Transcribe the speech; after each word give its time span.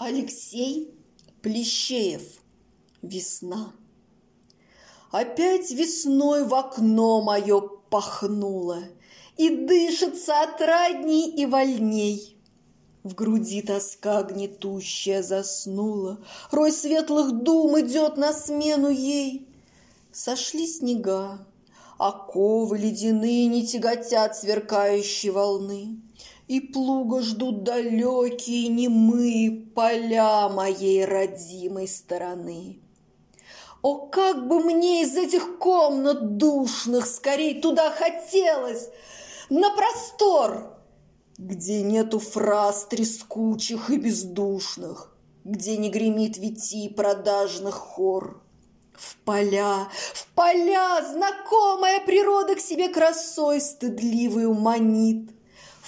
Алексей 0.00 0.94
Плещеев. 1.42 2.22
Весна. 3.02 3.72
Опять 5.10 5.72
весной 5.72 6.44
в 6.44 6.54
окно 6.54 7.20
мое 7.20 7.60
пахнуло, 7.60 8.78
И 9.36 9.48
дышится 9.48 10.42
отрадней 10.42 11.28
и 11.30 11.46
вольней. 11.46 12.36
В 13.02 13.16
груди 13.16 13.60
тоска 13.60 14.22
гнетущая 14.22 15.20
заснула, 15.24 16.20
Рой 16.52 16.70
светлых 16.70 17.32
дум 17.32 17.80
идет 17.80 18.16
на 18.16 18.32
смену 18.32 18.90
ей. 18.90 19.48
Сошли 20.12 20.68
снега, 20.68 21.44
оковы 21.98 22.78
ледяные 22.78 23.48
Не 23.48 23.66
тяготят 23.66 24.36
сверкающие 24.36 25.32
волны. 25.32 26.00
И 26.48 26.60
плуга 26.60 27.20
ждут 27.20 27.62
далекие 27.62 28.68
немые 28.68 29.50
поля 29.50 30.48
моей 30.48 31.04
родимой 31.04 31.86
стороны. 31.86 32.80
О, 33.82 34.06
как 34.06 34.48
бы 34.48 34.60
мне 34.60 35.02
из 35.02 35.14
этих 35.14 35.58
комнат 35.58 36.38
душных 36.38 37.06
скорей 37.06 37.60
туда 37.60 37.90
хотелось, 37.90 38.88
на 39.50 39.70
простор, 39.76 40.74
где 41.36 41.82
нету 41.82 42.18
фраз 42.18 42.86
трескучих 42.86 43.90
и 43.90 43.96
бездушных, 43.96 45.14
где 45.44 45.76
не 45.76 45.90
гремит 45.90 46.38
вити 46.38 46.88
продажных 46.88 47.74
хор. 47.74 48.42
В 48.94 49.16
поля, 49.18 49.88
в 50.14 50.26
поля 50.34 51.04
знакомая 51.12 52.00
природа 52.00 52.54
к 52.56 52.60
себе 52.60 52.88
красой 52.88 53.60
стыдливую 53.60 54.54
манит– 54.54 55.30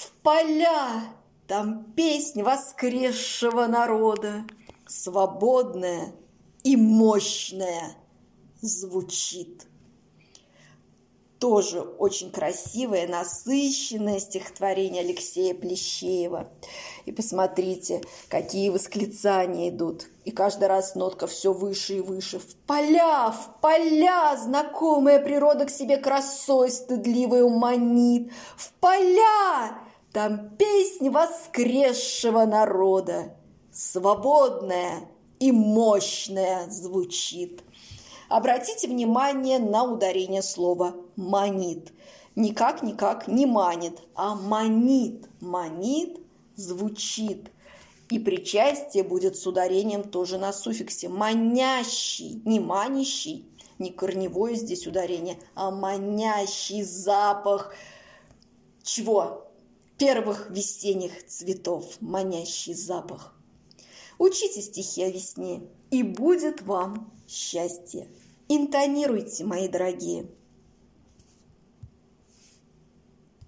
в 0.01 0.13
поля, 0.23 1.13
там 1.47 1.93
песнь 1.95 2.43
воскресшего 2.43 3.67
народа, 3.67 4.45
свободная 4.87 6.15
и 6.63 6.75
мощная 6.77 7.97
звучит. 8.63 9.67
Тоже 11.39 11.81
очень 11.81 12.31
красивое, 12.31 13.09
насыщенное 13.09 14.21
стихотворение 14.21 15.03
Алексея 15.03 15.55
Плещеева. 15.55 16.51
И 17.05 17.13
посмотрите, 17.13 18.03
какие 18.29 18.69
восклицания 18.71 19.71
идут. 19.71 20.07
И 20.25 20.31
каждый 20.31 20.69
раз 20.69 20.95
нотка 20.95 21.27
все 21.27 21.53
выше 21.53 21.97
и 21.97 22.01
выше. 22.01 22.39
В 22.39 22.57
поля, 22.67 23.31
в 23.31 23.61
поля, 23.61 24.37
знакомая 24.37 25.19
природа 25.19 25.65
к 25.65 25.71
себе 25.71 25.97
красой 25.97 26.71
стыдливой 26.71 27.43
уманит. 27.43 28.31
В 28.57 28.73
поля! 28.75 29.90
Там 30.13 30.51
песнь 30.57 31.09
воскресшего 31.09 32.45
народа, 32.45 33.37
свободная 33.73 35.09
и 35.39 35.53
мощная 35.53 36.69
звучит. 36.69 37.63
Обратите 38.29 38.89
внимание 38.89 39.59
на 39.59 39.85
ударение 39.85 40.43
слова 40.43 40.95
«манит». 41.17 41.93
Никак-никак 42.37 43.27
не 43.29 43.45
манит, 43.45 44.01
а 44.15 44.35
манит. 44.35 45.29
Манит 45.41 46.21
звучит. 46.55 47.51
И 48.09 48.19
причастие 48.19 49.05
будет 49.05 49.37
с 49.37 49.47
ударением 49.47 50.05
тоже 50.05 50.39
на 50.39 50.53
суффиксе. 50.53 51.09
Манящий, 51.09 52.41
не 52.45 52.61
манящий, 52.61 53.49
не 53.79 53.91
корневое 53.91 54.55
здесь 54.55 54.87
ударение, 54.87 55.39
а 55.55 55.71
манящий 55.71 56.83
запах 56.83 57.75
чего? 58.83 59.50
Первых 60.01 60.49
весенних 60.49 61.27
цветов, 61.27 61.85
манящий 62.01 62.73
запах. 62.73 63.35
Учите 64.19 64.63
стихи 64.63 65.03
о 65.03 65.11
весне, 65.11 65.61
и 65.91 66.03
будет 66.03 66.63
вам 66.63 67.13
счастье. 67.29 68.09
Интонируйте, 68.49 69.45
мои 69.45 69.69
дорогие. 69.69 70.27